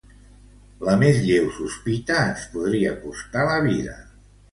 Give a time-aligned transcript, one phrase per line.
[0.85, 3.95] La més lleu sospita ens podria costar la vida.